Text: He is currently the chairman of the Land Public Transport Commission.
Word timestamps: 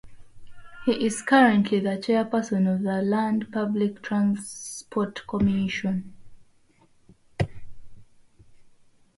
He 0.83 1.05
is 1.05 1.21
currently 1.21 1.79
the 1.79 1.95
chairman 1.95 2.65
of 2.65 2.81
the 2.81 3.03
Land 3.03 3.53
Public 3.53 4.01
Transport 4.01 5.21
Commission. 5.27 6.15